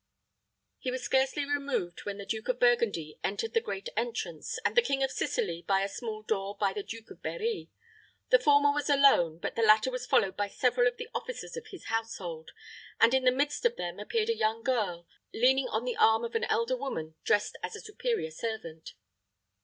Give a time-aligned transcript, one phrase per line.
[0.79, 4.75] He was scarcely removed when the Duke of Burgundy entered by the great entrance, and
[4.75, 7.69] the King of Sicily by a small door behind the Duke of Berri.
[8.31, 11.67] The former was alone, but the latter was followed by several of the officers of
[11.67, 12.49] his household,
[12.99, 16.33] and in the midst of them appeared a young girl, leaning on the arm of
[16.33, 18.95] an elder woman dressed as a superior servant.